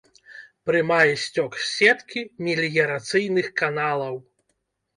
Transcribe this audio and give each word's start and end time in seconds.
Прымае 0.69 1.11
сцёк 1.23 1.51
з 1.59 1.67
сеткі 1.75 2.25
меліярацыйных 2.47 3.47
каналаў. 3.65 4.21